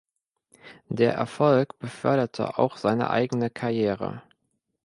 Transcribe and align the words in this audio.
Der 0.89 1.13
Erfolg 1.13 1.77
beförderte 1.77 2.57
auch 2.57 2.75
seine 2.77 3.11
eigene 3.11 3.51
Karriere. 3.51 4.23